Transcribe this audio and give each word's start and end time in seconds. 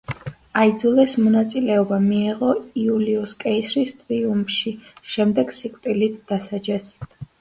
აიძულეს 0.59 1.11
მონაწილეობა 1.25 1.99
მიეღო 2.05 2.49
იულიუს 2.85 3.35
კეისრის 3.45 3.91
ტრიუმფში, 3.99 4.75
შემდეგ 5.17 5.55
სიკვდილით 5.59 6.17
დასაჯეს. 6.33 6.91